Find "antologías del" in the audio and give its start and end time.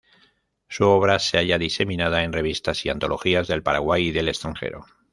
2.89-3.61